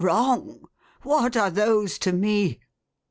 [0.03, 0.65] "Wrong!
[1.03, 2.59] What are those to me?